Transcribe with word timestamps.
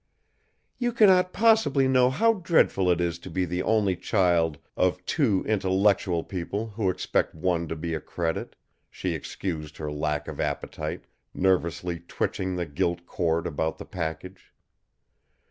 "You 0.79 0.93
cannot 0.93 1.31
possibly 1.31 1.87
know 1.87 2.09
how 2.09 2.33
dreadful 2.33 2.89
it 2.89 2.99
is 2.99 3.19
to 3.19 3.29
be 3.29 3.45
the 3.45 3.61
only 3.61 3.95
child 3.95 4.57
of 4.75 5.05
two 5.05 5.45
intellectual 5.47 6.23
people 6.23 6.69
who 6.69 6.89
expect 6.89 7.35
one 7.35 7.67
to 7.67 7.75
be 7.75 7.93
a 7.93 7.99
credit," 7.99 8.55
she 8.89 9.13
excused 9.13 9.77
her 9.77 9.91
lack 9.91 10.27
of 10.27 10.39
appetite, 10.39 11.03
nervously 11.35 11.99
twitching 11.99 12.55
the 12.55 12.65
gilt 12.65 13.05
cord 13.05 13.45
about 13.45 13.77
the 13.77 13.85
package. 13.85 14.51